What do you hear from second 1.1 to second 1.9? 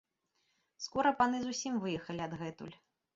паны зусім